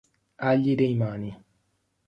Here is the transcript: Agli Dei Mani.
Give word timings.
Agli 0.37 0.73
Dei 0.73 0.95
Mani. 0.95 1.43